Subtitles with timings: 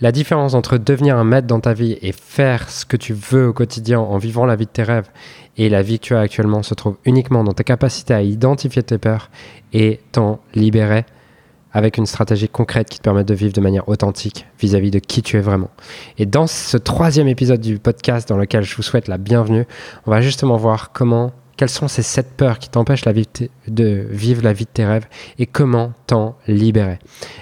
[0.00, 3.48] La différence entre devenir un maître dans ta vie et faire ce que tu veux
[3.48, 5.08] au quotidien en vivant la vie de tes rêves
[5.56, 8.82] et la vie que tu as actuellement se trouve uniquement dans ta capacité à identifier
[8.82, 9.30] tes peurs
[9.72, 11.04] et t'en libérer
[11.72, 15.22] avec une stratégie concrète qui te permet de vivre de manière authentique vis-à-vis de qui
[15.22, 15.70] tu es vraiment.
[16.18, 19.64] Et dans ce troisième épisode du podcast dans lequel je vous souhaite la bienvenue,
[20.06, 24.52] on va justement voir comment quelles sont ces sept peurs qui t'empêchent de vivre la
[24.52, 25.06] vie de tes rêves
[25.38, 26.98] et comment t'en libérer?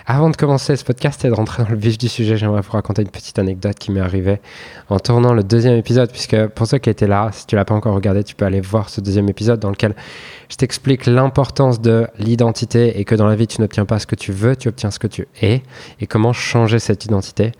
[0.06, 2.72] Avant de commencer ce podcast et de rentrer dans le vif du sujet, j'aimerais vous
[2.72, 4.40] raconter une petite anecdote qui m'est arrivée
[4.88, 7.74] en tournant le deuxième épisode, puisque pour ceux qui étaient là, si tu l'as pas
[7.74, 9.94] encore regardé, tu peux aller voir ce deuxième épisode dans lequel
[10.48, 14.14] je t'explique l'importance de l'identité et que dans la vie, tu n'obtiens pas ce que
[14.14, 15.62] tu veux, tu obtiens ce que tu es
[16.00, 17.52] et comment changer cette identité.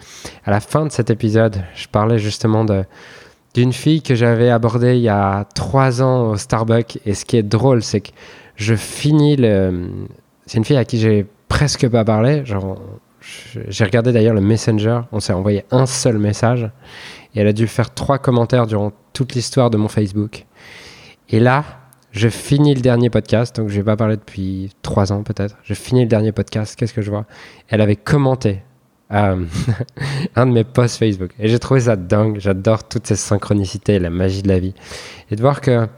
[0.45, 2.85] À la fin de cet épisode, je parlais justement de
[3.55, 6.99] d'une fille que j'avais abordée il y a trois ans au Starbucks.
[7.05, 8.11] Et ce qui est drôle, c'est que
[8.57, 9.89] je finis le.
[10.47, 12.45] C'est une fille à qui j'ai presque pas parlé.
[13.69, 15.03] J'ai regardé d'ailleurs le Messenger.
[15.13, 16.71] On s'est envoyé un seul message.
[17.35, 20.47] Et elle a dû faire trois commentaires durant toute l'histoire de mon Facebook.
[21.29, 21.65] Et là,
[22.11, 23.57] je finis le dernier podcast.
[23.57, 25.57] Donc, je vais pas parlé depuis trois ans peut-être.
[25.63, 26.77] Je finis le dernier podcast.
[26.77, 27.25] Qu'est-ce que je vois?
[27.69, 28.63] Elle avait commenté
[29.13, 29.45] euh,
[30.37, 31.31] un de mes posts Facebook.
[31.39, 32.39] Et j'ai trouvé ça dingue.
[32.39, 34.75] J'adore toutes ces synchronicités, la magie de la vie.
[35.31, 35.89] Et de voir que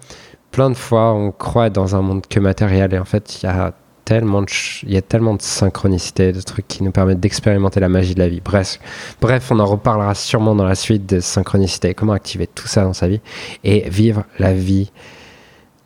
[0.51, 2.95] plein de fois, on croit dans un monde que matériel.
[2.95, 4.49] Et en fait, il y a tellement de,
[4.83, 8.21] il y a tellement de synchronicités, de trucs qui nous permettent d'expérimenter la magie de
[8.21, 8.41] la vie.
[8.41, 8.79] Bref,
[9.21, 12.93] bref, on en reparlera sûrement dans la suite de synchronicité, comment activer tout ça dans
[12.93, 13.21] sa vie
[13.63, 14.93] et vivre la vie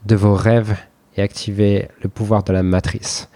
[0.07, 0.77] de vos rêves
[1.17, 3.29] et activer le pouvoir de la matrice.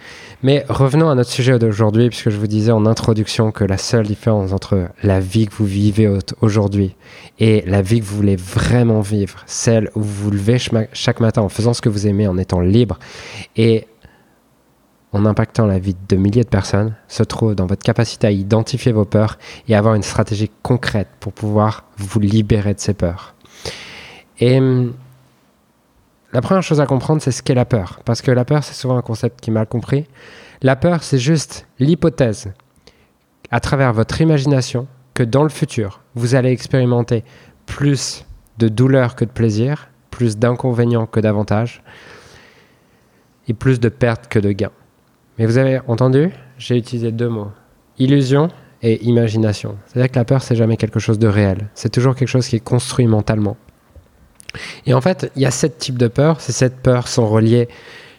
[0.43, 4.07] Mais revenons à notre sujet d'aujourd'hui, puisque je vous disais en introduction que la seule
[4.07, 6.97] différence entre la vie que vous vivez aujourd'hui
[7.39, 10.59] et la vie que vous voulez vraiment vivre, celle où vous vous levez
[10.93, 12.99] chaque matin en faisant ce que vous aimez, en étant libre
[13.57, 13.87] et
[15.13, 18.91] en impactant la vie de milliers de personnes, se trouve dans votre capacité à identifier
[18.91, 23.35] vos peurs et avoir une stratégie concrète pour pouvoir vous libérer de ces peurs.
[24.41, 24.95] Hum,
[26.33, 28.01] la première chose à comprendre, c'est ce qu'est la peur.
[28.05, 30.07] Parce que la peur, c'est souvent un concept qui est mal compris.
[30.63, 32.53] La peur, c'est juste l'hypothèse,
[33.51, 37.23] à travers votre imagination, que dans le futur, vous allez expérimenter
[37.67, 38.25] plus
[38.59, 41.83] de douleur que de plaisir, plus d'inconvénients que d'avantages,
[43.49, 44.71] et plus de pertes que de gains.
[45.39, 46.31] Mais vous avez entendu?
[46.59, 47.51] J'ai utilisé deux mots.
[47.99, 48.49] Illusion
[48.83, 49.77] et imagination.
[49.87, 51.69] C'est-à-dire que la peur, c'est jamais quelque chose de réel.
[51.75, 53.57] C'est toujours quelque chose qui est construit mentalement.
[54.87, 56.41] Et en fait, il y a sept types de peurs.
[56.41, 57.69] Ces sept peurs sont reliées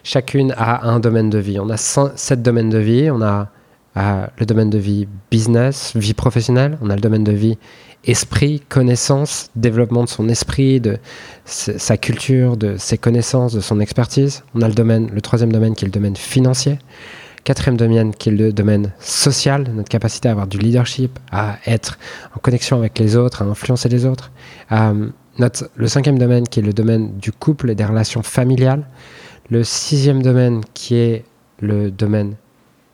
[0.02, 1.58] chacune à un domaine de vie.
[1.58, 3.10] On a sept domaines de vie.
[3.10, 3.48] On a
[3.96, 6.78] euh, le domaine de vie business, vie professionnelle.
[6.82, 7.58] On a le domaine de vie
[8.06, 10.98] esprit, connaissance, développement de son esprit, de
[11.44, 14.44] sa culture, de ses connaissances, de son expertise.
[14.54, 16.78] On a le domaine, le troisième domaine qui est le domaine financier.
[17.44, 21.98] Quatrième domaine qui est le domaine social, notre capacité à avoir du leadership, à être
[22.34, 24.30] en connexion avec les autres, à influencer les autres.
[24.72, 25.08] Euh,
[25.38, 28.86] le cinquième domaine qui est le domaine du couple et des relations familiales.
[29.50, 31.24] Le sixième domaine qui est
[31.60, 32.36] le domaine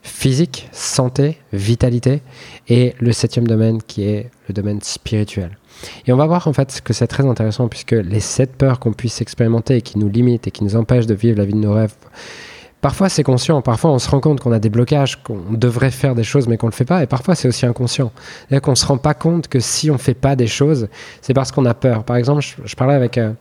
[0.03, 2.23] physique, santé, vitalité.
[2.69, 5.59] Et le septième domaine qui est le domaine spirituel.
[6.07, 8.93] Et on va voir en fait que c'est très intéressant puisque les sept peurs qu'on
[8.93, 11.59] puisse expérimenter et qui nous limitent et qui nous empêchent de vivre la vie de
[11.59, 11.95] nos rêves
[12.81, 16.15] Parfois c'est conscient, parfois on se rend compte qu'on a des blocages, qu'on devrait faire
[16.15, 18.11] des choses mais qu'on ne le fait pas, et parfois c'est aussi inconscient.
[18.17, 20.89] C'est-à-dire qu'on ne se rend pas compte que si on ne fait pas des choses,
[21.21, 22.05] c'est parce qu'on a peur.
[22.05, 23.33] Par exemple, je, parlais avec euh,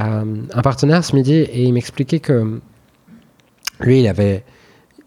[0.00, 2.60] euh, un partenaire ce midi et il m'expliquait que
[3.78, 4.44] lui, il avait,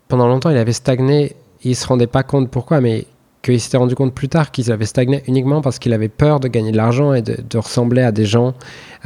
[0.08, 3.06] pendant longtemps, il avait stagné, il ne se rendait pas compte pourquoi, mais
[3.42, 6.48] qu'il s'était rendu compte plus tard qu'il avait stagné uniquement parce qu'il avait peur de
[6.48, 8.53] gagner de l'argent et de, ressembler à des gens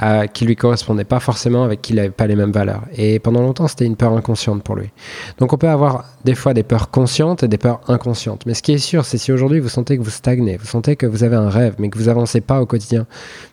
[0.02, 2.84] euh, qui lui correspondaient pas forcément, avec qui il n'avait pas les mêmes valeurs.
[2.96, 4.90] Et pendant longtemps, c'était une peur inconsciente pour lui.
[5.38, 8.46] Donc on peut avoir des fois des peurs conscientes et des peurs inconscientes.
[8.46, 10.96] Mais ce qui est sûr, c'est si aujourd'hui vous sentez que vous stagnez, vous sentez
[10.96, 13.06] que vous avez un rêve, mais que vous avancez pas au quotidien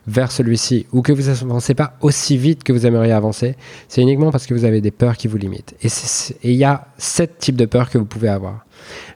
[0.07, 3.57] vers celui-ci, ou que vous avancez pas aussi vite que vous aimeriez avancer,
[3.89, 5.75] c'est uniquement parce que vous avez des peurs qui vous limitent.
[5.83, 5.89] Et
[6.45, 8.65] il y a sept types de peurs que vous pouvez avoir.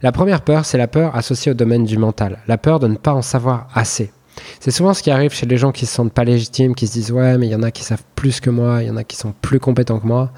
[0.03, 2.97] La première peur, c'est la peur associée au domaine du mental, la peur de ne
[2.97, 4.13] pas en savoir assez.
[4.61, 6.93] C'est souvent ce qui arrive chez les gens qui se sentent pas légitimes, qui se
[6.93, 8.97] disent ouais mais il y en a qui savent plus que moi, il y en
[8.97, 10.33] a qui sont plus compétents que moi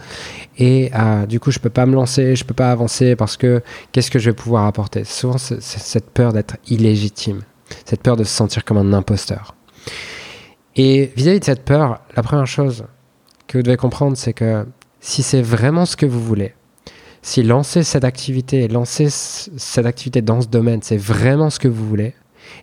[0.59, 3.62] et euh, du coup je peux pas me lancer, je peux pas avancer parce que
[3.93, 5.05] qu'est-ce que je vais pouvoir apporter?
[5.05, 7.43] Souvent c'est cette peur d'être illégitime,
[7.85, 9.55] cette peur de se sentir comme un imposteur.
[10.76, 12.85] Et vis à -vis de cette peur, la première chose
[13.47, 14.67] que vous devez comprendre c'est que
[15.00, 16.55] si c'est vraiment ce que vous voulez,
[17.25, 21.88] si lancer cette activité, lancer cette activité dans ce domaine, c'est vraiment ce que vous
[21.88, 22.12] voulez,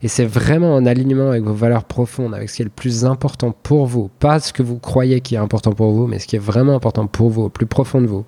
[0.04, 3.04] et c'est vraiment en alignement avec vos valeurs profondes, avec ce qui est le plus
[3.04, 6.28] important pour vous, pas ce que vous croyez qui est important pour vous, mais ce
[6.28, 8.24] qui est vraiment important pour vous, au plus profond de vous,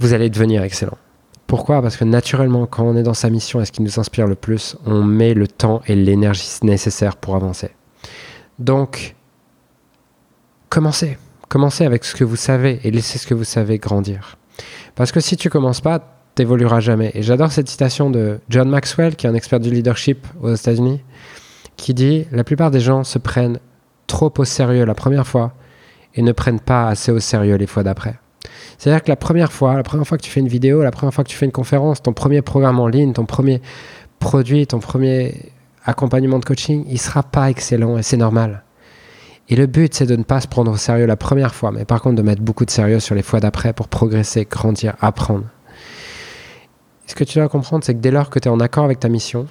[0.00, 0.98] vous allez devenir excellent.
[1.46, 1.80] Pourquoi?
[1.80, 4.34] Parce que naturellement, quand on est dans sa mission et ce qui nous inspire le
[4.34, 7.70] plus, on met le temps et l'énergie nécessaire pour avancer.
[8.58, 9.14] Donc,
[10.70, 11.18] commencez.
[11.48, 14.36] Commencez avec ce que vous savez et laissez ce que vous savez grandir.
[14.94, 17.10] Parce que si tu commences pas, t'évolueras jamais.
[17.14, 21.00] Et j'adore cette citation de John Maxwell, qui est un expert du leadership aux États-Unis,
[21.76, 23.58] qui dit La plupart des gens se prennent
[24.06, 25.52] trop au sérieux la première fois
[26.14, 28.16] et ne prennent pas assez au sérieux les fois d'après.
[28.78, 31.14] C'est-à-dire que la première fois, la première fois que tu fais une vidéo, la première
[31.14, 33.62] fois que tu fais une conférence, ton premier programme en ligne, ton premier
[34.18, 35.52] produit, ton premier
[35.84, 38.63] accompagnement de coaching, il sera pas excellent et c'est normal.
[39.48, 41.84] Et le but, c'est de ne pas se prendre au sérieux la première fois, mais
[41.84, 45.44] par contre de mettre beaucoup de sérieux sur les fois d'après pour progresser, grandir, apprendre.
[47.06, 49.00] ce que tu dois comprendre, c'est que dès lors que tu es en accord avec
[49.00, 49.46] ta mission,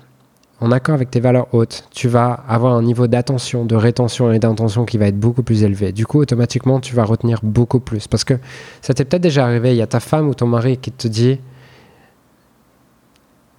[0.60, 4.40] en accord avec tes valeurs hautes, tu vas avoir un niveau d'attention, de rétention et
[4.40, 5.92] d'intention qui va être beaucoup plus élevé.
[5.92, 8.08] Du coup, automatiquement, tu vas retenir beaucoup plus.
[8.08, 8.36] Parce que
[8.82, 11.08] ça t'est peut-être déjà arrivé, il y a ta femme ou ton mari qui te
[11.08, 11.40] dit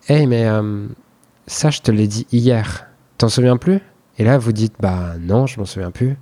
[0.09, 0.87] Hey, mais euh,
[1.47, 2.87] ça, je te l'ai dit hier.
[3.19, 3.81] T'en souviens plus?
[4.19, 6.17] Et là, vous dites Bah non, je m'en souviens plus.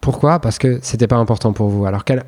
[0.00, 0.38] Pourquoi?
[0.40, 1.84] Parce que c'était pas important pour vous.
[1.84, 2.24] Alors qu'elle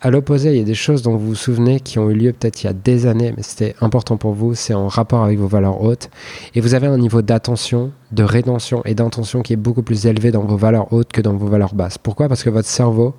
[0.00, 2.32] à l'opposé, il y a des choses dont vous vous souvenez qui ont eu lieu
[2.32, 5.40] peut-être il y a des années, mais c'était important pour vous, c'est en rapport avec
[5.40, 6.08] vos valeurs hautes.
[6.54, 10.30] Et vous avez un niveau d'attention, de rétention et d'intention qui est beaucoup plus élevé
[10.30, 11.98] dans vos valeurs hautes que dans vos valeurs basses.
[11.98, 12.28] Pourquoi?
[12.28, 13.16] Parce que votre cerveau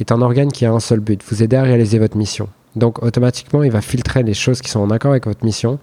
[0.00, 2.48] est un organe qui a un seul but, vous aider à réaliser votre mission.
[2.74, 5.78] Donc automatiquement, il va filtrer les choses qui sont en accord avec votre mission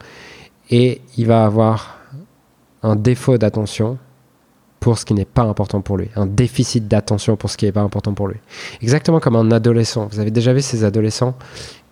[0.70, 2.00] et il va avoir
[2.84, 3.98] un défaut d'attention
[4.88, 7.74] pour ce qui n'est pas important pour lui, un déficit d'attention pour ce qui n'est
[7.74, 8.38] pas important pour lui.
[8.82, 10.08] Exactement comme un adolescent.
[10.10, 11.36] Vous avez déjà vu ces adolescents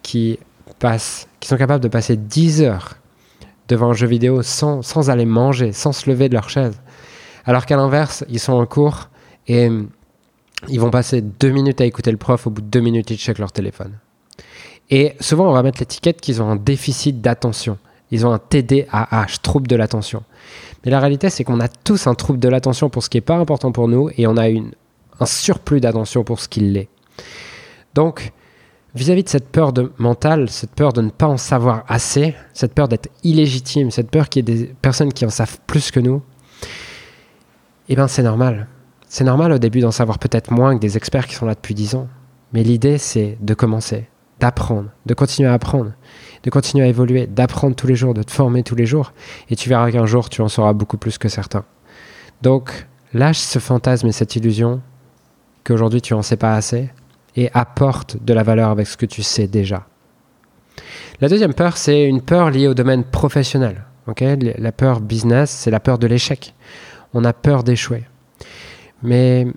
[0.01, 0.39] qui
[0.79, 2.93] passent, qui sont capables de passer 10 heures
[3.67, 6.79] devant un jeu vidéo sans, sans aller manger, sans se lever de leur chaise.
[7.43, 9.09] Alors qu'à l'inverse, ils sont en cours
[9.49, 9.69] et
[10.69, 13.17] ils vont passer deux minutes à écouter le prof, au bout de deux minutes, ils
[13.17, 13.91] checkent leur téléphone.
[14.89, 17.77] Et souvent, on va mettre l'étiquette qu'ils ont un déficit d'attention.
[18.11, 20.23] Ils ont un TDAH, trouble de l'attention.
[20.83, 23.21] Mais la réalité, c'est qu'on a tous un trouble de l'attention pour ce qui n'est
[23.21, 24.71] pas important pour nous et on a une,
[25.19, 26.89] un surplus d'attention pour ce qui l'est.
[27.95, 28.31] Donc,
[28.93, 32.73] vis-à-vis de cette peur de mentale, cette peur de ne pas en savoir assez, cette
[32.73, 35.99] peur d'être illégitime, cette peur qu'il y ait des personnes qui en savent plus que
[35.99, 36.21] nous,
[37.89, 38.67] eh bien c'est normal.
[39.07, 41.73] C'est normal au début d'en savoir peut-être moins que des experts qui sont là depuis
[41.73, 42.07] 10 ans.
[42.53, 44.07] Mais l'idée, c'est de commencer,
[44.39, 45.91] d'apprendre, de continuer à apprendre
[46.45, 49.13] de continuer à évoluer, d'apprendre tous les jours, de te former tous les jours,
[49.49, 51.65] et tu verras qu'un jour tu en sauras beaucoup plus que certains.
[52.43, 54.81] Donc, lâche ce fantasme et cette illusion
[55.63, 56.89] qu'aujourd'hui tu en sais pas assez,
[57.35, 59.87] et apporte de la valeur avec ce que tu sais déjà.
[61.19, 63.83] La deuxième peur, c'est une peur liée au domaine professionnel.
[64.07, 66.53] la peur business, c'est la peur de l'échec.
[67.13, 68.03] On a peur d'échouer.
[69.01, 69.47] Mais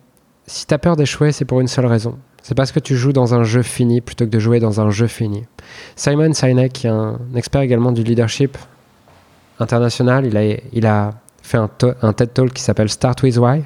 [0.46, 2.18] si tu as peur d'échouer, c'est pour une seule raison.
[2.48, 4.88] C'est parce que tu joues dans un jeu fini plutôt que de jouer dans un
[4.88, 5.44] jeu fini.
[5.96, 8.56] Simon Sinek, qui un expert également du leadership
[9.58, 10.24] international,
[10.72, 11.12] il a,
[11.42, 11.68] fait un,
[12.14, 13.64] TED Talk qui s'appelle Start With Why,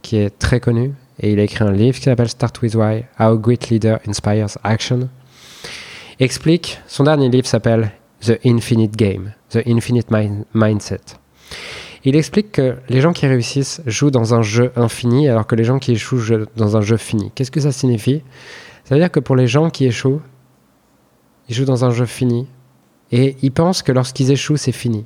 [0.00, 0.94] qui est très connu.
[1.18, 4.56] Et il a écrit un livre qui s'appelle Start With Why, How Great Leader Inspires
[4.62, 5.08] Action.
[6.20, 7.90] explique, son dernier livre s'appelle
[8.24, 10.06] The Infinite Game, The Infinite
[10.54, 11.16] Mindset.
[12.04, 15.64] Il explique que les gens qui réussissent jouent dans un jeu infini alors que les
[15.64, 17.30] gens qui échouent jouent dans un jeu fini.
[17.34, 18.22] Qu'est-ce que ça signifie?
[18.84, 20.22] Ça veut dire que pour les gens qui échouent,
[21.48, 22.46] ils jouent dans un jeu fini
[23.12, 25.04] et ils pensent que lorsqu'ils échouent, c'est fini.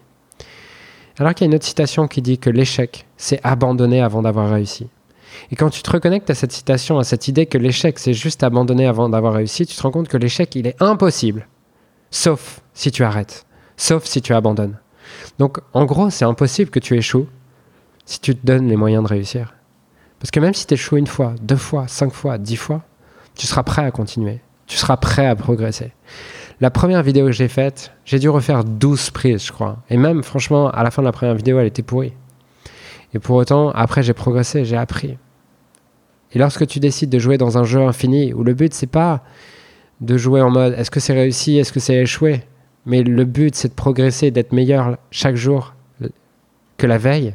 [1.19, 4.51] Alors qu'il y a une autre citation qui dit que l'échec, c'est abandonner avant d'avoir
[4.51, 4.89] réussi.
[5.51, 8.43] Et quand tu te reconnectes à cette citation, à cette idée que l'échec, c'est juste
[8.43, 11.49] abandonner avant d'avoir réussi, tu te rends compte que l'échec, il est impossible.
[12.11, 13.47] Sauf si tu arrêtes.
[13.77, 14.79] Sauf si tu abandonnes.
[15.39, 17.27] Donc, en gros, c'est impossible que tu échoues
[18.05, 19.55] si tu te donnes les moyens de réussir.
[20.19, 22.83] Parce que même si tu échoues une fois, deux fois, cinq fois, dix fois,
[23.35, 24.41] tu seras prêt à continuer.
[24.67, 25.93] Tu seras prêt à progresser.
[26.61, 29.79] La première vidéo que j'ai faite, j'ai dû refaire 12 prises, je crois.
[29.91, 32.13] Et même, franchement, à la fin de la première vidéo, elle était pourrie.
[33.13, 35.19] Et pour autant, après, j'ai progressé, j'ai appris.
[36.33, 39.23] Et lorsque tu décides de jouer dans un jeu infini, où le but, c'est pas
[40.01, 42.43] de jouer en mode est-ce que c'est réussi, est-ce que c'est échoué,
[42.87, 45.75] mais le but, c'est de progresser, d'être meilleur chaque jour
[46.77, 47.35] que la veille.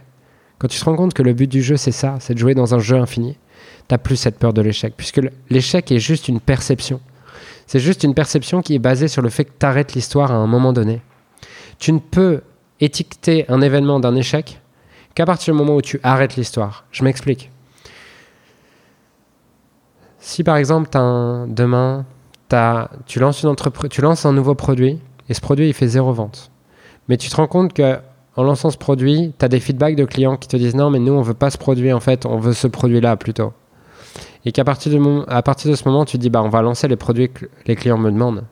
[0.57, 2.53] Quand tu te rends compte que le but du jeu, c'est ça, c'est de jouer
[2.53, 3.37] dans un jeu infini,
[3.87, 6.99] t'as plus cette peur de l'échec, puisque l'échec est juste une perception.
[7.65, 10.35] C'est juste une perception qui est basée sur le fait que tu arrêtes l'histoire à
[10.35, 11.01] un moment donné.
[11.77, 12.41] Tu ne peux
[12.79, 14.59] étiqueter un événement d'un échec
[15.15, 16.85] qu'à partir du moment où tu arrêtes l'histoire.
[16.91, 17.51] Je m'explique.
[20.19, 22.05] Si par exemple, demain,
[23.05, 24.99] tu lances un nouveau produit
[25.29, 26.51] et ce produit, il fait zéro vente.
[27.07, 27.97] Mais tu te rends compte que
[28.35, 30.99] en lançant ce produit, tu as des feedbacks de clients qui te disent non, mais
[30.99, 33.53] nous, on veut pas ce produit, en fait, on veut ce produit-là plutôt.
[34.45, 36.87] Et qu'à partir, de, partir de ce moment, tu te dis, bah, on va lancer
[36.87, 38.45] les produits que les clients me demandent.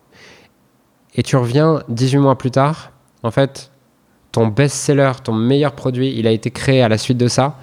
[1.15, 2.91] et tu reviens 18 mois plus tard,
[3.23, 3.71] en fait,
[4.31, 7.55] ton best-seller, ton meilleur produit, il a été créé à la suite de ça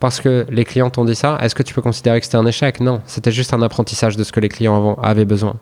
[0.00, 1.38] parce que les clients t'ont dit ça.
[1.40, 2.80] Est-ce que tu peux considérer que c'était un échec?
[2.80, 5.56] Non, c'était juste un apprentissage de ce que les clients avaient besoin.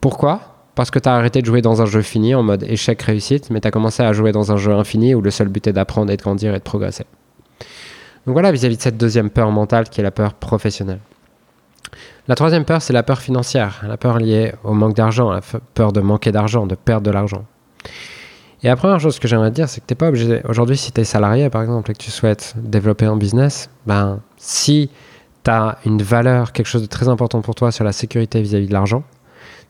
[0.00, 0.49] Pourquoi?
[0.74, 3.60] Parce que tu as arrêté de jouer dans un jeu fini en mode échec-réussite, mais
[3.60, 6.10] tu as commencé à jouer dans un jeu infini où le seul but est d'apprendre
[6.12, 7.04] et de grandir et de progresser.
[8.26, 11.00] Donc voilà vis-à-vis de cette deuxième peur mentale qui est la peur professionnelle.
[12.28, 15.40] La troisième peur, c'est la peur financière, la peur liée au manque d'argent, la
[15.74, 17.44] peur de manquer d'argent, de perdre de l'argent.
[18.62, 20.92] Et la première chose que j'aimerais dire, c'est que tu n'es pas obligé, aujourd'hui, si
[20.92, 24.90] tu es salarié par exemple et que tu souhaites développer un business, ben, si
[25.42, 28.68] tu as une valeur, quelque chose de très important pour toi sur la sécurité vis-à-vis
[28.68, 29.02] de l'argent,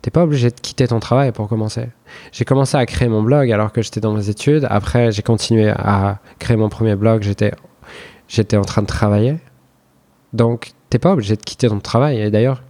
[0.03, 1.89] tu n'es pas obligé de quitter ton travail pour commencer.
[2.33, 4.67] J'ai commencé à créer mon blog alors que j'étais dans mes études.
[4.71, 7.23] Après, j'ai continué à créer mon premier blog.
[7.23, 7.53] J'étais,
[8.27, 9.37] j'étais en train de travailler.
[10.33, 12.19] Donc, t'es pas obligé de quitter ton travail.
[12.19, 12.63] Et d'ailleurs,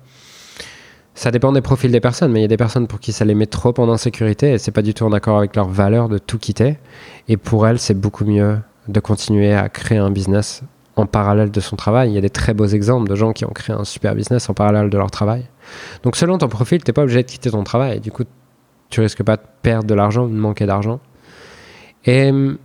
[1.14, 3.24] ça dépend des profils des personnes, mais il y a des personnes pour qui ça
[3.24, 6.08] les met trop en insécurité et c'est pas du tout en accord avec leur valeur
[6.08, 6.78] de tout quitter.
[7.28, 8.58] Et pour elles, c'est beaucoup mieux
[8.88, 10.62] de continuer à créer un business
[10.96, 12.10] en parallèle de son travail.
[12.10, 14.48] Il y a des très beaux exemples de gens qui ont créé un super business
[14.48, 15.44] en parallèle de leur travail.
[16.02, 18.00] Donc selon ton profil, t'es pas obligé de quitter ton travail.
[18.00, 18.24] Du coup,
[18.88, 21.00] tu risques pas de perdre de l'argent, de manquer d'argent.
[22.04, 22.58] Et hum,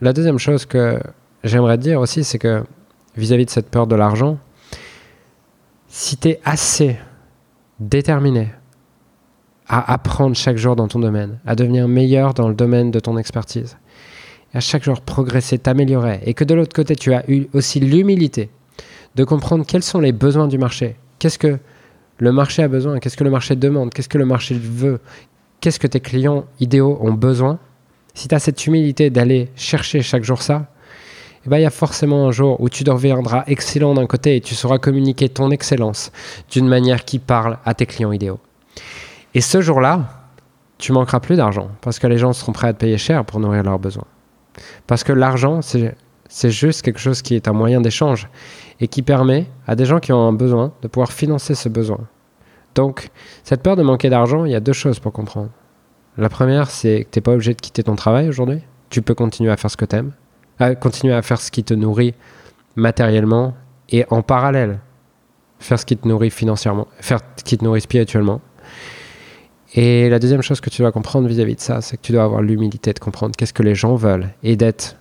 [0.00, 1.00] la deuxième chose que
[1.44, 2.64] j'aimerais dire aussi, c'est que
[3.16, 4.38] vis-à-vis -vis de cette peur de l'argent,
[5.88, 6.98] si tu es assez
[7.80, 8.50] déterminé
[9.66, 13.16] à apprendre chaque jour dans ton domaine, à devenir meilleur dans le domaine de ton
[13.16, 13.76] expertise,
[14.52, 18.50] à chaque jour progresser, t'améliorer, et que de l'autre côté, tu as eu aussi l'humilité
[19.14, 21.58] de comprendre quels sont les besoins du marché, qu'est-ce que
[22.20, 25.00] le marché a besoin, qu'est-ce que le marché demande, qu'est-ce que le marché veut,
[25.60, 27.58] qu'est-ce que tes clients idéaux ont besoin,
[28.14, 30.66] si tu as cette humilité d'aller chercher chaque jour ça,
[31.46, 34.40] eh ben, il y a forcément un jour où tu deviendras excellent d'un côté et
[34.42, 36.12] tu sauras communiquer ton excellence
[36.50, 38.38] d'une manière qui parle à tes clients idéaux.
[39.32, 40.26] Et ce jour-là,
[40.76, 43.40] tu manqueras plus d'argent parce que les gens seront prêts à te payer cher pour
[43.40, 44.04] nourrir leurs besoins.
[44.86, 48.28] Parce que l'argent, c'est juste quelque chose qui est un moyen d'échange
[48.80, 52.00] et qui permet à des gens qui ont un besoin de pouvoir financer ce besoin.
[52.74, 53.10] Donc,
[53.44, 55.50] cette peur de manquer d'argent, il y a deux choses pour comprendre.
[56.16, 58.60] La première, c'est que tu n'es pas obligé de quitter ton travail aujourd'hui.
[58.88, 60.12] Tu peux continuer à faire ce que tu aimes
[60.60, 62.14] à continuer à faire ce qui te nourrit
[62.76, 63.54] matériellement
[63.88, 64.78] et en parallèle
[65.58, 68.40] faire ce qui te nourrit financièrement, faire ce qui te nourrit spirituellement.
[69.74, 72.24] Et la deuxième chose que tu dois comprendre vis-à-vis de ça, c'est que tu dois
[72.24, 74.96] avoir l'humilité de comprendre qu'est-ce que les gens veulent et d'être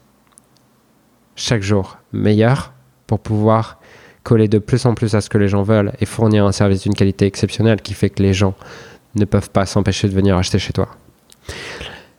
[1.36, 2.74] chaque jour meilleur
[3.10, 3.80] pour pouvoir
[4.24, 6.84] coller de plus en plus à ce que les gens veulent et fournir un service
[6.84, 8.54] d'une qualité exceptionnelle qui fait que les gens
[9.16, 10.88] ne peuvent pas s'empêcher de venir acheter chez toi.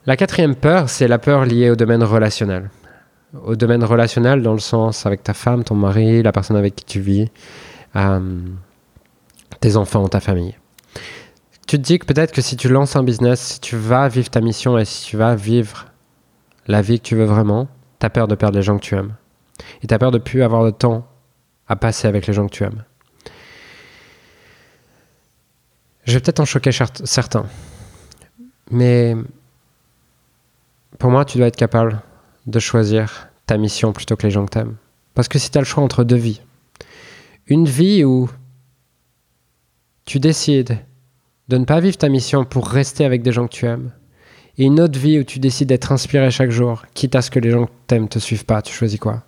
[0.07, 2.69] La quatrième peur, c'est la peur liée au domaine relationnel
[3.45, 6.85] au domaine relationnel, dans le sens avec ta femme, ton mari, la personne avec qui
[6.85, 7.29] tu vis,
[7.97, 8.41] euh,
[9.61, 10.57] tes enfants, ta famille.
[11.67, 14.29] Tu te dis que peut-être que si tu lances un business, si tu vas vivre
[14.29, 15.87] ta mission et si tu vas vivre
[16.67, 17.69] la vie que tu veux vraiment,
[18.01, 19.15] tu as peur de perdre les gens que tu aimes.
[19.83, 21.07] Et tu as peur de plus avoir de temps
[21.69, 22.85] à passer avec les gens que tu aimes.
[26.05, 26.71] Je vais peut-être en choquer
[27.05, 27.47] certains.
[28.71, 29.15] Mais
[30.99, 32.01] pour moi, tu dois être capable
[32.47, 34.77] de choisir ta mission plutôt que les gens que t'aimes.
[35.15, 36.41] Parce que si tu as le choix entre deux vies,
[37.47, 38.29] une vie où
[40.05, 40.79] tu décides
[41.49, 43.93] de ne pas vivre ta mission pour rester avec des gens que tu aimes,
[44.59, 47.39] et une autre vie où tu décides d'être inspiré chaque jour, quitte à ce que
[47.39, 49.25] les gens que t'aimes te suivent pas, tu choisis quoi?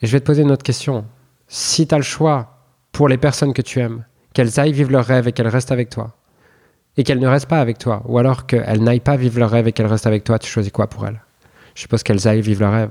[0.00, 1.04] Et je vais te poser une autre question.
[1.48, 2.58] Si tu as le choix
[2.92, 5.90] pour les personnes que tu aimes, qu'elles aillent vivre leurs rêves et qu'elles restent avec
[5.90, 6.14] toi,
[6.96, 9.68] et qu'elles ne restent pas avec toi, ou alors qu'elles n'aillent pas vivre leur rêve
[9.68, 11.20] et qu'elles restent avec toi, tu choisis quoi pour elles?
[11.74, 12.90] Je suppose qu'elles aillent vivre leur rêve.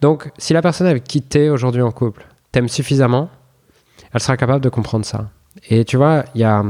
[0.00, 3.30] Donc, si la personne avec qui tu es aujourd'hui en couple t'aime suffisamment,
[4.12, 5.30] elle sera capable de comprendre ça.
[5.68, 6.64] Et tu vois, il y a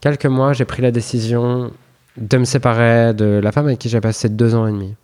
[0.00, 1.70] quelques mois, j'ai pris la décision
[2.16, 4.94] de me séparer de la femme avec qui j'ai passé deux ans et demi.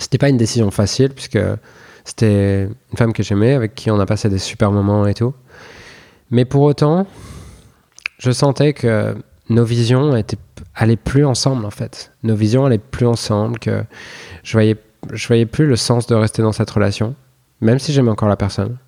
[0.00, 1.38] C'était pas une décision facile, puisque
[2.04, 5.34] c'était une femme que j'aimais, avec qui on a passé des super moments et tout.
[6.30, 7.06] Mais pour autant,
[8.18, 9.14] je sentais que
[9.50, 10.38] nos visions étaient,
[10.74, 12.12] allaient plus ensemble en fait.
[12.22, 13.84] Nos visions allaient plus ensemble, que
[14.42, 14.76] je voyais,
[15.26, 17.14] voyais plus le sens de rester dans cette relation,
[17.60, 18.78] même si j'aimais encore la personne.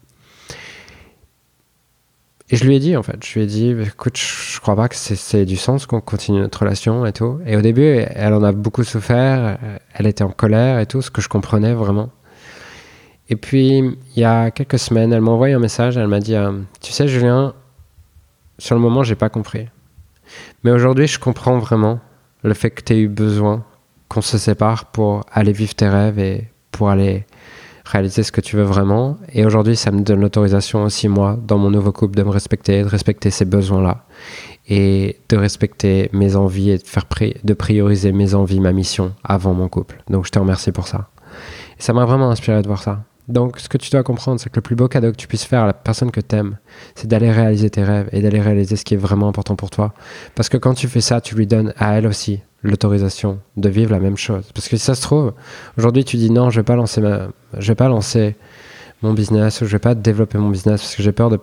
[2.51, 4.89] Et je lui ai dit en fait, je lui ai dit, écoute, je crois pas
[4.89, 7.41] que c'est du sens qu'on continue notre relation et tout.
[7.47, 9.59] Et au début, elle en a beaucoup souffert,
[9.95, 12.11] elle était en colère et tout, ce que je comprenais vraiment.
[13.29, 16.35] Et puis, il y a quelques semaines, elle m'a envoyé un message, elle m'a dit,
[16.35, 17.55] euh, tu sais Julien,
[18.59, 19.69] sur le moment, j'ai pas compris.
[20.65, 22.01] Mais aujourd'hui, je comprends vraiment
[22.43, 23.65] le fait que tu aies eu besoin
[24.09, 27.25] qu'on se sépare pour aller vivre tes rêves et pour aller
[27.93, 29.19] réaliser ce que tu veux vraiment.
[29.33, 32.83] Et aujourd'hui, ça me donne l'autorisation aussi, moi, dans mon nouveau couple, de me respecter,
[32.83, 34.05] de respecter ces besoins-là.
[34.69, 37.05] et de respecter mes envies et de, faire
[37.43, 40.01] de prioriser mes envies, ma mission avant mon couple.
[40.09, 41.09] Donc je te remercie pour ça.
[41.79, 43.03] Ça m'a vraiment inspiré de voir ça.
[43.27, 45.45] Donc ce que tu dois comprendre, c'est que le plus beau cadeau que tu puisses
[45.45, 46.59] faire à la personne que tu aimes,
[46.95, 49.95] c'est d'aller réaliser tes rêves et d'aller réaliser ce qui est vraiment important pour toi.
[50.37, 53.91] Parce que quand tu fais ça, tu lui donnes à elle aussi l'autorisation de vivre
[53.91, 54.45] la même chose.
[54.55, 55.33] Parce que si ça se trouve,
[55.77, 57.03] aujourd'hui tu dis non, je vais pas lancer
[57.53, 58.37] vais pas lancer
[59.03, 61.39] mon business ou je vais pas développer mon business parce que j'ai peur de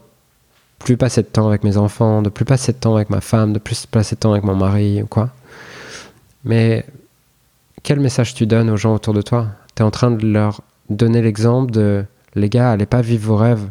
[0.79, 3.51] plus passer de temps avec mes enfants, de plus passer de temps avec ma femme,
[3.51, 5.29] de plus passer de temps avec mon mari ou quoi.
[6.45, 6.85] Mais
[7.83, 9.47] quel message tu donnes aux gens autour de toi?
[9.75, 13.35] Tu es en train de leur donner l'exemple de les gars, allez pas vivre vos
[13.35, 13.67] rêves,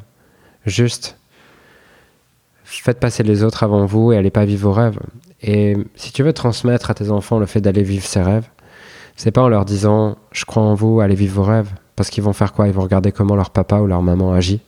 [0.67, 1.17] juste
[2.65, 4.99] faites passer les autres avant vous et allez pas vivre vos rêves.
[5.43, 8.49] Et si tu veux transmettre à tes enfants le fait d'aller vivre ses rêves,
[9.17, 12.25] c'est pas en leur disant je crois en vous, allez vivre vos rêves, parce qu'ils
[12.25, 12.67] vont faire quoi?
[12.69, 14.61] Ils vont regarder comment leur papa ou leur maman agit.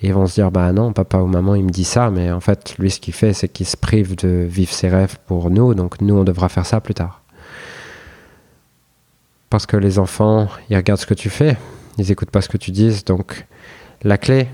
[0.00, 2.32] Et ils vont se dire bah non, papa ou maman il me dit ça, mais
[2.32, 5.50] en fait lui ce qu'il fait c'est qu'il se prive de vivre ses rêves pour
[5.50, 7.22] nous, donc nous on devra faire ça plus tard.
[9.48, 11.56] Parce que les enfants, ils regardent ce que tu fais,
[11.98, 13.46] ils écoutent pas ce que tu dis, donc
[14.02, 14.48] la clé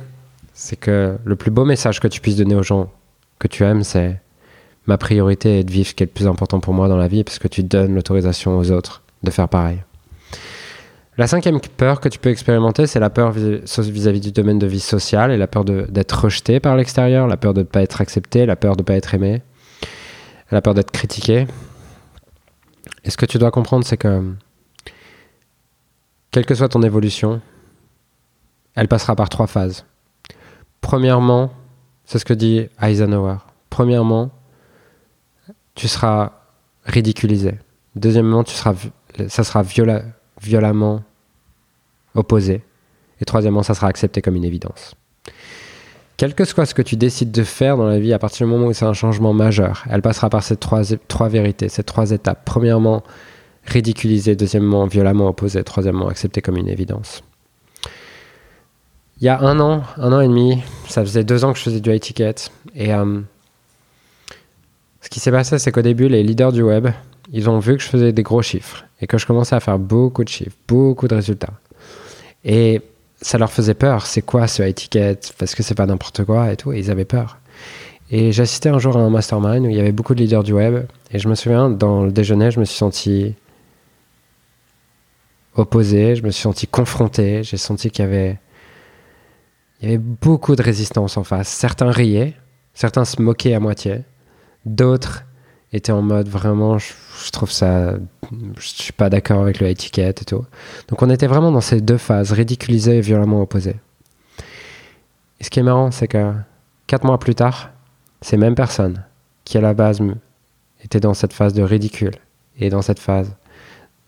[0.53, 2.91] c'est que le plus beau message que tu puisses donner aux gens
[3.39, 4.21] que tu aimes, c'est
[4.89, 7.09] ma priorité est de vivre ce qui est le plus important pour moi dans la
[7.09, 9.83] vie, parce que tu donnes l'autorisation aux autres de faire pareil.
[11.19, 14.81] La cinquième peur que tu peux expérimenter, c'est la peur vis-à-vis du domaine de vie
[14.81, 18.47] sociale et la peur d'être rejeté par l'extérieur, la peur de ne pas être accepté,
[18.47, 19.43] la peur de ne pas être aimé,
[20.51, 21.47] la peur d'être critiqué.
[23.05, 24.33] Et ce que tu dois comprendre, c'est que
[26.31, 27.41] quelle que soit ton évolution,
[28.75, 29.85] elle passera par trois phases.
[30.81, 31.53] Premièrement,
[32.05, 33.39] c'est ce que dit Eisenhower.
[33.71, 34.31] Premièrement,
[35.79, 36.33] tu seras
[36.85, 37.55] ridiculisé.
[37.95, 38.75] Deuxièmement, tu seras,
[39.29, 39.63] ça sera
[40.43, 41.03] violemment
[42.17, 42.63] opposé.
[43.21, 44.97] Et troisièmement, ça sera accepté comme une évidence.
[46.17, 48.53] Quel que soit ce que tu décides de faire dans la vie, à partir du
[48.53, 50.83] moment où c'est un changement majeur, elle passera par ces trois,
[51.29, 52.43] vérités, ces trois étapes.
[52.45, 53.05] Premièrement,
[53.65, 54.35] ridiculisé.
[54.35, 55.63] Deuxièmement, violemment opposé.
[55.63, 57.23] Troisièmement, accepté comme une évidence.
[59.21, 61.65] Il y a un an, un an et demi, ça faisait deux ans que je
[61.65, 62.35] faisais du high ticket.
[62.75, 63.21] Et euh,
[65.01, 66.89] ce qui s'est passé, c'est qu'au début, les leaders du web,
[67.33, 69.79] ils ont vu que je faisais des gros chiffres et que je commençais à faire
[69.79, 71.53] beaucoup de chiffres, beaucoup de résultats.
[72.45, 72.83] Et
[73.21, 74.07] ça leur faisait peur.
[74.07, 75.19] C'est quoi ce high ticket?
[75.39, 76.73] Parce que c'est pas n'importe quoi et tout.
[76.73, 77.39] Et ils avaient peur.
[78.11, 80.53] Et j'assistais un jour à un mastermind où il y avait beaucoup de leaders du
[80.53, 80.87] web.
[81.13, 83.35] Et je me souviens, dans le déjeuner, je me suis senti
[85.55, 87.43] opposé, je me suis senti confronté.
[87.43, 88.39] J'ai senti qu'il y avait
[89.83, 91.49] y avait beaucoup de résistance en face.
[91.49, 92.35] Certains riaient,
[92.75, 94.01] certains se moquaient à moitié,
[94.65, 95.25] d'autres
[95.73, 96.93] étaient en mode vraiment, je,
[97.31, 97.95] trouve ça,
[98.59, 100.45] je suis pas d'accord avec le étiquette et tout.
[100.89, 103.77] Donc on était vraiment dans ces deux phases, ridiculisées et violemment opposées.
[105.41, 106.33] Et ce qui est marrant, c'est que
[106.87, 107.71] quatre mois plus tard,
[108.23, 109.05] ces mêmes personnes
[109.45, 110.01] qui à la base
[110.83, 112.15] étaient dans cette phase de ridicule
[112.59, 113.35] et dans cette phase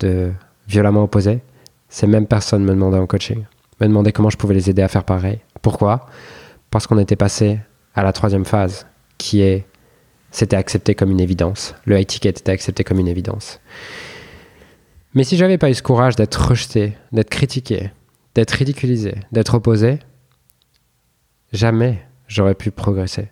[0.01, 0.33] de
[0.67, 1.41] violemment opposée,
[1.89, 3.45] ces mêmes personnes me demandaient en coaching,
[3.81, 5.41] me demandaient comment je pouvais les aider à faire pareil.
[5.63, 6.07] Pourquoi?
[6.71, 7.61] Parce qu'on était passé
[7.95, 8.87] à la troisième phase,
[9.19, 9.67] qui est
[10.31, 11.75] c'était accepté comme une évidence.
[11.85, 13.61] Le high ticket était accepté comme une évidence.
[15.15, 17.91] Mais si j'avais pas eu ce courage d'être rejeté, d'être critiqué,
[18.35, 19.99] d'être ridiculisé, d'être opposé,
[21.53, 23.31] jamais j'aurais pu progresser.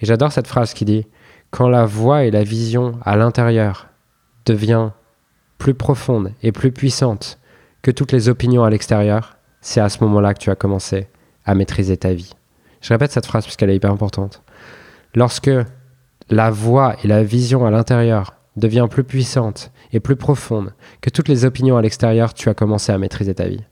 [0.00, 1.06] Et j'adore cette phrase qui dit
[1.50, 3.88] Quand la voix et la vision à l'intérieur
[4.44, 4.90] devient
[5.58, 7.38] plus profonde et plus puissante
[7.80, 11.08] que toutes les opinions à l'extérieur, c'est à ce moment-là que tu as commencé
[11.46, 12.34] à maîtriser ta vie.
[12.82, 14.42] Je répète cette phrase parce qu'elle est hyper importante.
[15.14, 15.50] Lorsque
[16.30, 21.28] la voix et la vision à l'intérieur devient plus puissante et plus profonde que toutes
[21.28, 23.62] les opinions à l'extérieur, tu as commencé à maîtriser ta vie.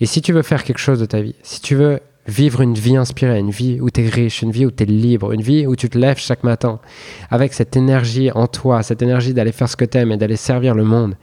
[0.00, 2.74] Et si tu veux faire quelque chose de ta vie, si tu veux vivre une
[2.74, 5.42] vie inspirée, une vie où tu es riche, une vie où tu es libre, une
[5.42, 6.80] vie où tu te lèves chaque matin
[7.30, 10.36] avec cette énergie en toi, cette énergie d'aller faire ce que tu aimes et d'aller
[10.36, 11.14] servir le monde,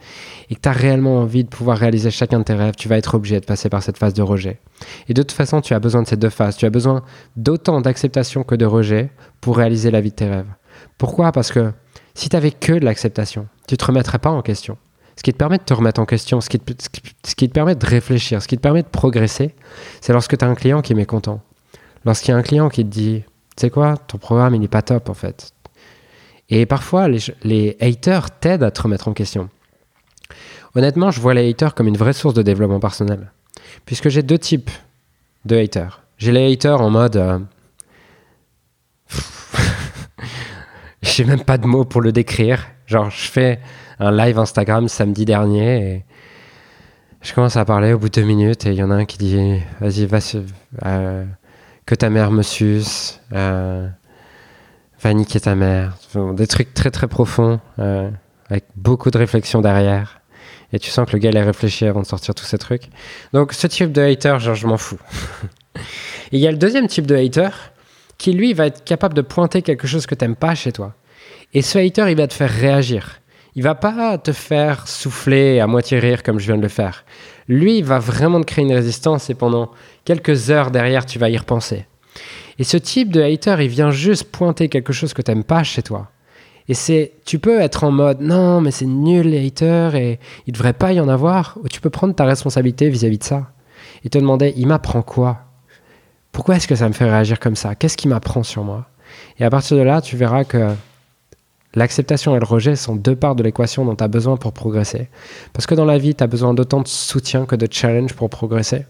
[0.50, 2.96] et que tu as réellement envie de pouvoir réaliser chacun de tes rêves, tu vas
[2.96, 4.60] être obligé de passer par cette phase de rejet.
[5.08, 6.56] Et de toute façon, tu as besoin de ces deux phases.
[6.56, 7.02] Tu as besoin
[7.36, 10.52] d'autant d'acceptation que de rejet pour réaliser la vie de tes rêves.
[10.98, 11.32] Pourquoi?
[11.32, 11.72] Parce que
[12.14, 14.78] si tu que de l'acceptation, tu te remettrais pas en question.
[15.16, 18.42] Ce qui te permet de te remettre en question, ce qui te, permet de réfléchir,
[18.42, 19.54] ce qui te permet de progresser,
[20.00, 21.40] c'est lorsque tu as un client qui est mécontent.
[22.04, 23.22] Lorsqu'il y a un client qui te dit,
[23.56, 25.52] tu sais quoi, ton programme, il n'est pas top en fait.
[26.50, 29.48] Et parfois, les, les haters t'aident à te remettre en question.
[30.74, 33.30] Honnêtement, je vois les haters comme une vraie source de développement personnel.
[33.86, 34.70] Puisque j'ai deux types
[35.44, 36.02] de haters.
[36.18, 37.16] J'ai les haters en mode...
[37.16, 37.38] Euh,
[41.02, 42.73] j'ai même pas de mots pour le décrire.
[42.86, 43.60] Genre, je fais
[43.98, 46.04] un live Instagram samedi dernier et
[47.22, 49.04] je commence à parler au bout de deux minutes et il y en a un
[49.06, 50.18] qui dit Vas-y, va,
[50.84, 51.24] euh,
[51.86, 53.88] que ta mère me suce, euh,
[55.00, 55.96] va niquer ta mère.
[56.34, 58.10] Des trucs très très profonds, euh,
[58.50, 60.20] avec beaucoup de réflexion derrière.
[60.72, 62.90] Et tu sens que le gars, il a réfléchi avant de sortir tous ces trucs.
[63.32, 64.98] Donc, ce type de hater, genre, je m'en fous.
[65.76, 67.50] Et il y a le deuxième type de hater
[68.18, 70.94] qui, lui, va être capable de pointer quelque chose que t'aimes pas chez toi.
[71.54, 73.20] Et ce hater, il va te faire réagir.
[73.54, 77.04] Il va pas te faire souffler à moitié rire comme je viens de le faire.
[77.46, 79.70] Lui, il va vraiment te créer une résistance et pendant
[80.04, 81.86] quelques heures derrière, tu vas y repenser.
[82.58, 85.82] Et ce type de hater, il vient juste pointer quelque chose que t'aimes pas chez
[85.82, 86.08] toi.
[86.66, 90.52] Et c'est, tu peux être en mode non, mais c'est nul les haters et il
[90.52, 91.58] devrait pas y en avoir.
[91.62, 93.52] Ou tu peux prendre ta responsabilité vis-à-vis de ça
[94.04, 95.38] et te demander il m'apprend quoi?
[96.32, 97.76] Pourquoi est-ce que ça me fait réagir comme ça?
[97.76, 98.86] Qu'est-ce qui m'apprend sur moi?
[99.38, 100.70] Et à partir de là, tu verras que
[101.74, 105.08] l'acceptation et le rejet sont deux parts de l'équation dont tu as besoin pour progresser.
[105.52, 108.30] Parce que dans la vie, tu as besoin d'autant de soutien que de challenge pour
[108.30, 108.86] progresser.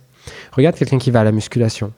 [0.53, 1.93] Regarde quelqu'un qui va à la musculation.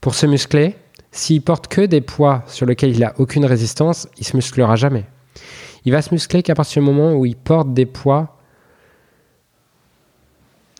[0.00, 0.76] Pour se muscler,
[1.10, 5.04] s'il porte que des poids sur lesquels il n'a aucune résistance, il se musclera jamais.
[5.84, 8.36] Il va se muscler qu'à partir du moment où il porte des poids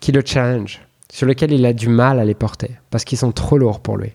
[0.00, 0.80] qui le challenge,
[1.10, 3.96] sur lesquels il a du mal à les porter, parce qu'ils sont trop lourds pour
[3.96, 4.12] lui.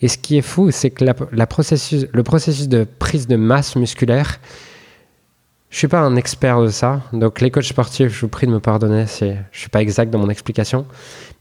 [0.00, 1.04] Et ce qui est fou, c'est que
[1.44, 4.40] processus, le processus de prise de masse musculaire,
[5.68, 8.52] je suis pas un expert de ça, donc les coachs sportifs, je vous prie de
[8.52, 10.84] me pardonner, c'est, je suis pas exact dans mon explication,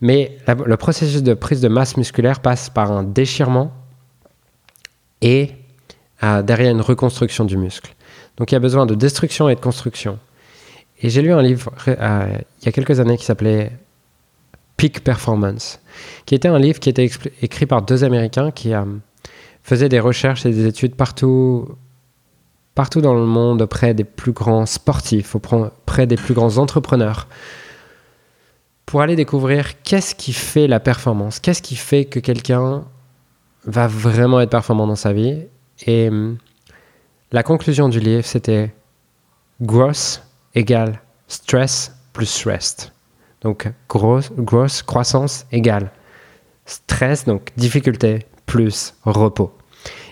[0.01, 3.71] mais le processus de prise de masse musculaire passe par un déchirement
[5.21, 5.51] et
[6.23, 7.95] euh, derrière une reconstruction du muscle.
[8.37, 10.19] Donc il y a besoin de destruction et de construction.
[11.01, 13.71] Et j'ai lu un livre euh, il y a quelques années qui s'appelait
[14.79, 15.81] Peak Performance,
[16.25, 17.09] qui était un livre qui était
[17.41, 18.85] écrit par deux Américains qui euh,
[19.61, 21.67] faisaient des recherches et des études partout,
[22.75, 27.27] partout dans le monde auprès des plus grands sportifs, auprès des plus grands entrepreneurs,
[28.85, 32.85] pour aller découvrir qu'est-ce qui fait la performance, qu'est-ce qui fait que quelqu'un
[33.65, 35.41] va vraiment être performant dans sa vie.
[35.87, 36.37] Et hum,
[37.33, 38.73] la conclusion du livre, c'était
[39.61, 40.21] gross
[40.55, 42.93] égale stress plus rest.
[43.41, 45.91] Donc grosse, croissance égale
[46.69, 49.51] stress, donc difficulté plus repos.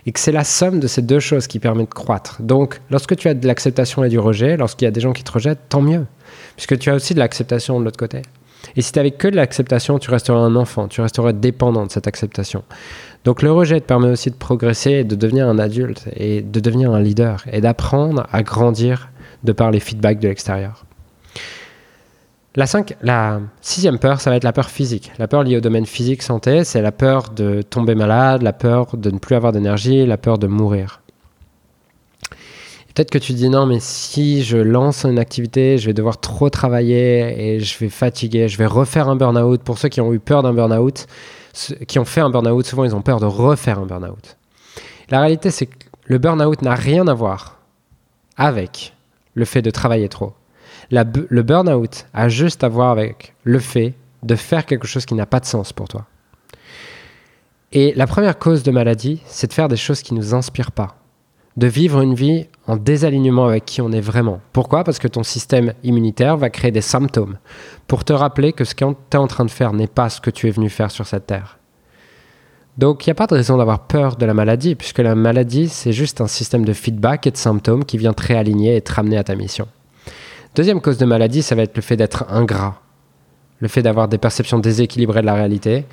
[0.05, 2.41] Et que c'est la somme de ces deux choses qui permet de croître.
[2.41, 5.23] Donc lorsque tu as de l'acceptation et du rejet, lorsqu'il y a des gens qui
[5.23, 6.05] te rejettent, tant mieux.
[6.55, 8.21] Puisque tu as aussi de l'acceptation de l'autre côté.
[8.75, 11.91] Et si tu n'avais que de l'acceptation, tu resterais un enfant, tu resterais dépendant de
[11.91, 12.63] cette acceptation.
[13.23, 16.91] Donc le rejet te permet aussi de progresser, de devenir un adulte et de devenir
[16.91, 19.09] un leader et d'apprendre à grandir
[19.43, 20.86] de par les feedbacks de l'extérieur.
[22.57, 22.65] La,
[23.03, 25.11] la sixième peur, ça va être la peur physique.
[25.19, 28.97] La peur liée au domaine physique santé, c'est la peur de tomber malade, la peur
[28.97, 31.01] de ne plus avoir d'énergie, la peur de mourir.
[32.95, 36.49] Peut-être que tu dis non, mais si je lance une activité, je vais devoir trop
[36.49, 39.61] travailler et je vais fatiguer, je vais refaire un burn-out.
[39.61, 41.05] Pour ceux qui ont eu peur d'un burn-out,
[41.87, 44.35] qui ont fait un burn-out, souvent ils ont peur de refaire un burn-out.
[45.11, 47.59] La réalité, c'est que le burn-out n'a rien à voir
[48.35, 48.95] avec
[49.35, 50.33] le fait de travailler trop.
[50.91, 55.25] Le burn-out a juste à voir avec le fait de faire quelque chose qui n'a
[55.25, 56.05] pas de sens pour toi.
[57.71, 60.71] Et la première cause de maladie, c'est de faire des choses qui ne nous inspirent
[60.71, 60.97] pas
[61.57, 64.39] de vivre une vie en désalignement avec qui on est vraiment.
[64.53, 64.83] Pourquoi?
[64.83, 67.39] Parce que ton système immunitaire va créer des symptômes
[67.87, 70.21] pour te rappeler que ce que tu es en train de faire n'est pas ce
[70.21, 71.57] que tu es venu faire sur cette terre.
[72.77, 75.67] Donc il n'y a pas de raison d'avoir peur de la maladie, puisque la maladie,
[75.67, 78.93] c'est juste un système de feedback et de symptômes qui vient te réaligner et te
[78.93, 79.67] ramener à ta mission.
[80.57, 82.81] Deuxième cause de maladie, ça va être le fait d'être ingrat,
[83.59, 85.85] le fait d'avoir des perceptions déséquilibrées de la réalité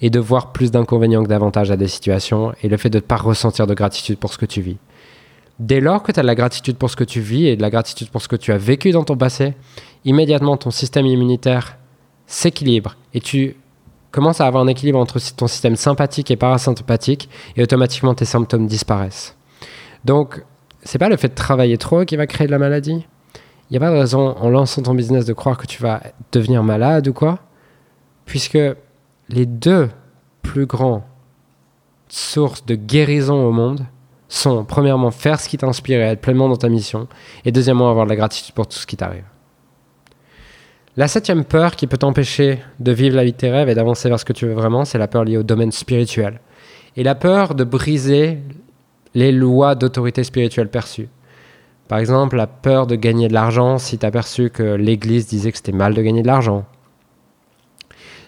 [0.00, 3.02] et de voir plus d'inconvénients que d'avantages à des situations, et le fait de ne
[3.02, 4.76] pas ressentir de gratitude pour ce que tu vis.
[5.58, 7.62] Dès lors que tu as de la gratitude pour ce que tu vis et de
[7.62, 9.54] la gratitude pour ce que tu as vécu dans ton passé,
[10.04, 11.76] immédiatement ton système immunitaire
[12.28, 13.56] s'équilibre et tu
[14.12, 18.68] commences à avoir un équilibre entre ton système sympathique et parasympathique et automatiquement tes symptômes
[18.68, 19.36] disparaissent.
[20.04, 20.44] Donc,
[20.84, 23.04] c'est pas le fait de travailler trop qui va créer de la maladie.
[23.72, 26.02] Il n'y a pas de raison en lançant ton business de croire que tu vas
[26.30, 27.38] devenir malade ou quoi,
[28.26, 28.58] puisque
[29.30, 29.88] les deux
[30.42, 31.00] plus grandes
[32.06, 33.86] sources de guérison au monde,
[34.28, 37.08] sont premièrement faire ce qui t'inspire et être pleinement dans ta mission,
[37.46, 39.24] et deuxièmement avoir de la gratitude pour tout ce qui t'arrive.
[40.98, 44.10] La septième peur qui peut t'empêcher de vivre la vie de tes rêves et d'avancer
[44.10, 46.42] vers ce que tu veux vraiment, c'est la peur liée au domaine spirituel.
[46.98, 48.38] Et la peur de briser
[49.14, 51.08] les lois d'autorité spirituelle perçues.
[51.88, 55.50] Par exemple, la peur de gagner de l'argent si tu as perçu que l'Église disait
[55.50, 56.64] que c'était mal de gagner de l'argent.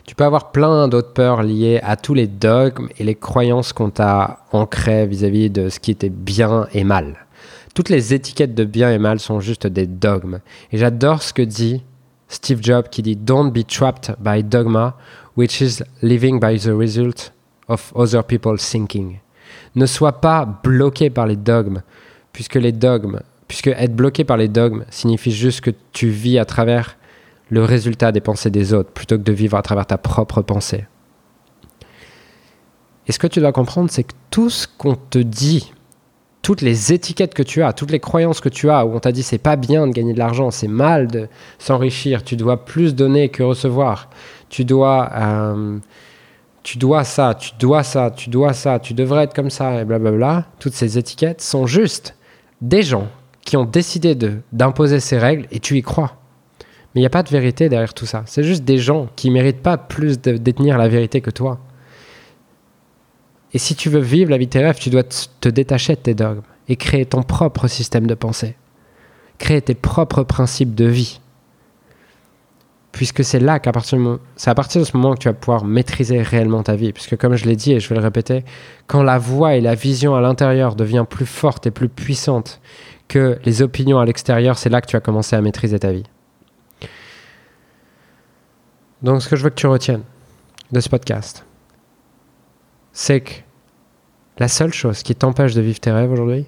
[0.06, 3.88] Tu peux avoir plein d'autres peurs liées à tous les dogmes et les croyances qu'on
[3.88, 7.24] t'a ancrées vis-à-vis de ce qui était bien et mal.
[7.74, 10.40] Toutes les étiquettes de bien et mal sont juste des dogmes.
[10.72, 11.82] Et j'adore ce que dit
[12.28, 14.96] Steve Jobs qui dit Don't be trapped by dogma,
[15.36, 17.32] which is living by the result
[17.68, 19.18] of other people's thinking.
[19.74, 21.82] Ne sois pas bloqué par les dogmes,
[22.32, 23.20] puisque les dogmes,
[23.54, 26.96] puisque être bloqué par les dogmes signifie juste que tu vis à travers
[27.50, 30.86] le résultat des pensées des autres, plutôt que de vivre à travers ta propre pensée.
[33.06, 35.72] Et ce que tu dois comprendre, c'est que tout ce qu'on te dit,
[36.42, 39.12] toutes les étiquettes que tu as, toutes les croyances que tu as, où on t'a
[39.12, 41.28] dit c'est pas bien de gagner de l'argent, c'est mal de
[41.60, 44.10] s'enrichir, tu dois plus donner que recevoir,
[44.48, 45.78] tu dois, euh,
[46.64, 49.84] tu dois ça, tu dois ça, tu dois ça, tu devrais être comme ça, et
[49.84, 52.16] blablabla, toutes ces étiquettes sont juste
[52.60, 53.06] des gens
[53.44, 54.16] qui ont décidé
[54.52, 56.16] d'imposer ces règles et tu y crois.
[56.94, 58.22] Mais il n'y a pas de vérité derrière tout ça.
[58.26, 61.58] C'est juste des gens qui méritent pas plus de détenir la vérité que toi.
[63.52, 66.00] Et si tu veux vivre la vie de tes rêves, tu dois te détacher de
[66.00, 68.56] tes dogmes et créer ton propre système de pensée.
[69.38, 71.20] Créer tes propres principes de vie.
[72.92, 75.64] Puisque c'est là qu'à partir, de, à partir de ce moment que tu vas pouvoir
[75.64, 76.92] maîtriser réellement ta vie.
[76.92, 78.44] Puisque comme je l'ai dit et je vais le répéter,
[78.86, 82.60] quand la voix et la vision à l'intérieur devient plus forte et plus puissante
[83.08, 86.04] que les opinions à l'extérieur, c'est là que tu vas commencer à maîtriser ta vie.
[89.02, 90.04] Donc ce que je veux que tu retiennes
[90.72, 91.44] de ce podcast,
[92.92, 93.32] c'est que
[94.38, 96.46] la seule chose qui t'empêche de vivre tes rêves aujourd'hui,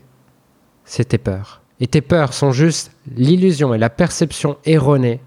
[0.84, 1.60] c'est tes peurs.
[1.80, 5.20] Et tes peurs sont juste l'illusion et la perception erronée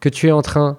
[0.00, 0.78] que tu es en train,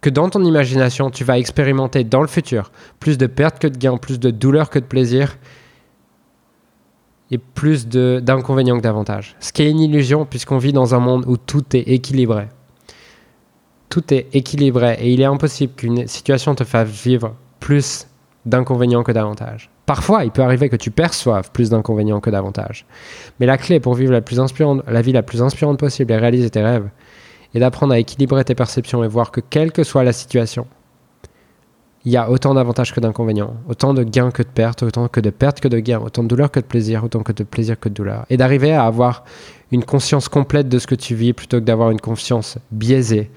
[0.00, 3.76] que dans ton imagination, tu vas expérimenter dans le futur plus de pertes que de
[3.76, 5.36] gains, plus de douleur que de plaisir
[7.30, 9.36] et plus d'inconvénients que d'avantages.
[9.40, 12.46] Ce qui est une illusion puisqu'on vit dans un monde où tout est équilibré.
[13.88, 18.06] Tout est équilibré et il est impossible qu'une situation te fasse vivre plus
[18.44, 19.70] d'inconvénients que d'avantages.
[19.86, 22.86] Parfois, il peut arriver que tu perçoives plus d'inconvénients que d'avantages.
[23.38, 26.16] Mais la clé pour vivre la, plus inspirante, la vie la plus inspirante possible et
[26.16, 26.88] réaliser tes rêves
[27.54, 30.66] est d'apprendre à équilibrer tes perceptions et voir que quelle que soit la situation,
[32.06, 35.18] il y a autant d'avantages que d'inconvénients, autant de gains que de pertes, autant que
[35.18, 37.80] de pertes que de gains, autant de douleur que de plaisir, autant que de plaisir
[37.80, 38.26] que de douleur.
[38.30, 39.24] Et d'arriver à avoir
[39.72, 43.28] une conscience complète de ce que tu vis plutôt que d'avoir une conscience biaisée,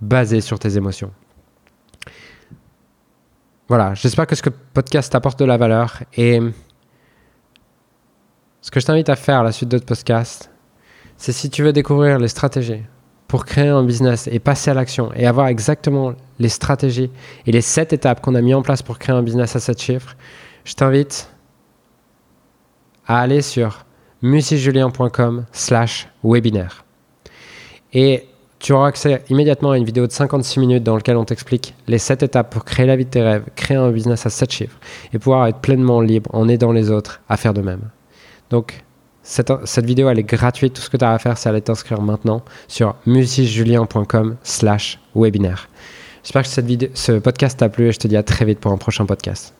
[0.00, 1.10] basée sur tes émotions.
[3.68, 6.02] Voilà, j'espère que ce podcast t'apporte de la valeur.
[6.16, 6.40] Et
[8.62, 10.50] ce que je t'invite à faire à la suite d'autres podcasts,
[11.18, 12.84] c'est si tu veux découvrir les stratégies
[13.28, 17.10] pour créer un business et passer à l'action et avoir exactement les stratégies
[17.46, 19.80] et les sept étapes qu'on a mis en place pour créer un business à 7
[19.80, 20.16] chiffres,
[20.64, 21.30] je t'invite
[23.06, 23.84] à aller sur
[24.22, 26.84] musicjulien.com slash webinaire.
[27.92, 28.26] Et
[28.58, 31.98] tu auras accès immédiatement à une vidéo de 56 minutes dans laquelle on t'explique les
[31.98, 34.78] 7 étapes pour créer la vie de tes rêves, créer un business à 7 chiffres
[35.12, 37.88] et pouvoir être pleinement libre en aidant les autres à faire de même.
[38.50, 38.84] Donc,
[39.22, 40.74] cette, vidéo, elle est gratuite.
[40.74, 45.68] Tout ce que tu as à faire, c'est aller t'inscrire maintenant sur musicjulien.com slash webinaire.
[46.22, 48.60] J'espère que cette vidéo, ce podcast t'a plu et je te dis à très vite
[48.60, 49.54] pour un prochain podcast.